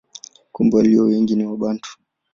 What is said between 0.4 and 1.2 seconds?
Kumbe walio